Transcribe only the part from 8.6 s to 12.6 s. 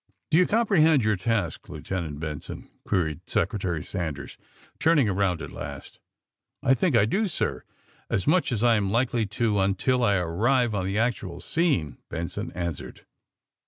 I am likely to until I arrive on the actual scene," Benson